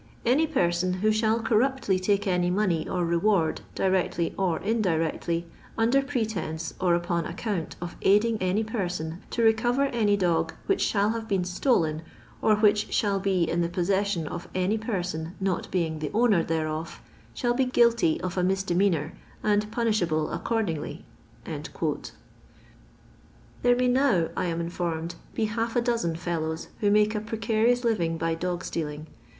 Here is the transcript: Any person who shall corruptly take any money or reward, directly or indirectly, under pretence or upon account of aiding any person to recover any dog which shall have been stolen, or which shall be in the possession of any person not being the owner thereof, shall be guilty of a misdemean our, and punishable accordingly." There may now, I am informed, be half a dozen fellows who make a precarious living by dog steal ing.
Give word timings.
Any 0.25 0.47
person 0.47 0.93
who 0.93 1.11
shall 1.11 1.41
corruptly 1.41 1.99
take 1.99 2.25
any 2.25 2.49
money 2.49 2.89
or 2.89 3.05
reward, 3.05 3.61
directly 3.75 4.33
or 4.35 4.57
indirectly, 4.61 5.45
under 5.77 6.01
pretence 6.01 6.73
or 6.81 6.95
upon 6.95 7.27
account 7.27 7.75
of 7.79 7.95
aiding 8.01 8.39
any 8.41 8.63
person 8.63 9.19
to 9.29 9.43
recover 9.43 9.83
any 9.89 10.17
dog 10.17 10.55
which 10.65 10.81
shall 10.81 11.11
have 11.11 11.27
been 11.27 11.43
stolen, 11.43 12.01
or 12.41 12.55
which 12.55 12.91
shall 12.91 13.19
be 13.19 13.43
in 13.43 13.61
the 13.61 13.69
possession 13.69 14.27
of 14.27 14.47
any 14.55 14.75
person 14.75 15.35
not 15.39 15.69
being 15.69 15.99
the 15.99 16.09
owner 16.15 16.41
thereof, 16.43 16.99
shall 17.35 17.53
be 17.53 17.65
guilty 17.65 18.19
of 18.21 18.39
a 18.39 18.43
misdemean 18.43 18.95
our, 18.95 19.13
and 19.43 19.71
punishable 19.71 20.31
accordingly." 20.31 21.05
There 21.45 23.75
may 23.75 23.87
now, 23.87 24.29
I 24.35 24.45
am 24.45 24.59
informed, 24.59 25.13
be 25.35 25.45
half 25.45 25.75
a 25.75 25.81
dozen 25.81 26.15
fellows 26.15 26.69
who 26.79 26.89
make 26.89 27.13
a 27.13 27.21
precarious 27.21 27.83
living 27.83 28.17
by 28.17 28.33
dog 28.33 28.63
steal 28.63 28.87
ing. 28.87 29.05